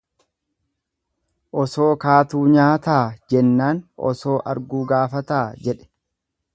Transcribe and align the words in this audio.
Osoo 1.63 1.89
kaatuu 2.05 2.41
nyaataa 2.55 2.99
jennaan 3.35 3.83
osoo 4.13 4.41
arguu 4.55 4.83
gaafataa 4.95 5.45
jedhe. 5.69 5.91